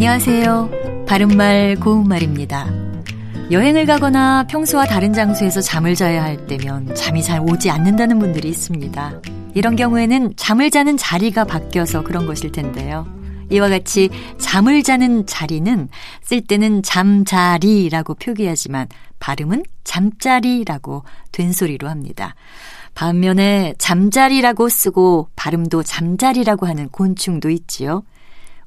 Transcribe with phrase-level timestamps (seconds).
[0.00, 1.04] 안녕하세요.
[1.06, 2.72] 바른말 고운말입니다.
[3.50, 9.20] 여행을 가거나 평소와 다른 장소에서 잠을 자야 할 때면 잠이 잘 오지 않는다는 분들이 있습니다.
[9.52, 13.06] 이런 경우에는 잠을 자는 자리가 바뀌어서 그런 것일 텐데요.
[13.50, 14.08] 이와 같이
[14.38, 15.90] 잠을 자는 자리는
[16.22, 22.34] 쓸 때는 잠자리라고 표기하지만 발음은 잠자리라고 된소리로 합니다.
[22.94, 28.02] 반면에 잠자리라고 쓰고 발음도 잠자리라고 하는 곤충도 있지요.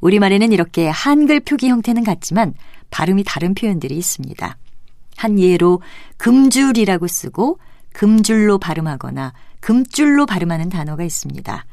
[0.03, 2.53] 우리말에는 이렇게 한글 표기 형태는 같지만
[2.91, 4.57] 발음이 다른 표현들이 있습니다.
[5.15, 5.81] 한 예로
[6.17, 7.57] 금줄이라고 쓰고
[7.93, 9.31] 금줄로 발음하거나
[9.61, 11.65] 금줄로 발음하는 단어가 있습니다.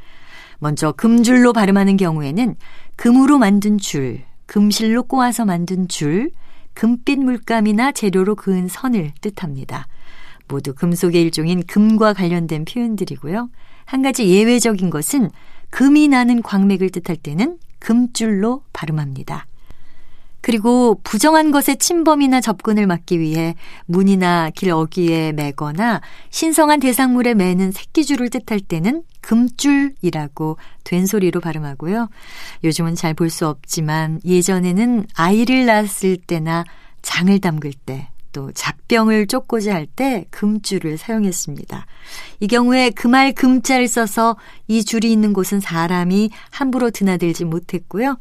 [0.60, 2.54] 먼저 금줄로 발음하는 경우에는
[2.94, 6.30] 금으로 만든 줄, 금실로 꼬아서 만든 줄,
[6.74, 9.88] 금빛 물감이나 재료로 그은 선을 뜻합니다.
[10.46, 13.50] 모두 금속의 일종인 금과 관련된 표현들이고요.
[13.86, 15.30] 한 가지 예외적인 것은
[15.70, 19.46] 금이 나는 광맥을 뜻할 때는 금줄로 발음합니다.
[20.42, 23.54] 그리고 부정한 것의 침범이나 접근을 막기 위해
[23.86, 32.08] 문이나 길 어귀에 매거나 신성한 대상물에 매는 새끼줄을 뜻할 때는 금줄이라고 된소리로 발음하고요.
[32.64, 36.64] 요즘은 잘 볼 수 없지만 예전에는 아이를 낳았을 때나
[37.02, 41.86] 장을 담글 때 또 잡병을 쫓고자 할 때 금줄을 사용했습니다.
[42.40, 44.36] 이 경우에 금알 금자를 써서
[44.68, 48.16] 이 줄이 있는 곳은 사람이 함부로 드나들지 못했고요.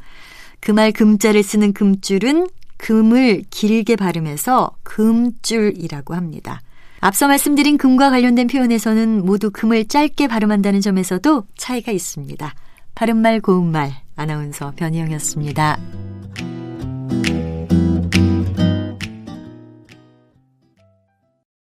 [0.61, 6.61] 금알 금자를 쓰는 금줄은 금을 길게 발음해서 금줄이라고 합니다.
[7.01, 12.53] 앞서 말씀드린 금과 관련된 표현에서는 모두 금을 짧게 발음한다는 점에서도 차이가 있습니다.
[12.95, 16.08] 바른말 고운말 아나운서 변희영이었습니다.